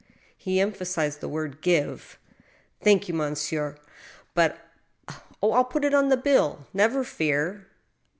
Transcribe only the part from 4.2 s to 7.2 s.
but I —""Oh, m put it on the bill— never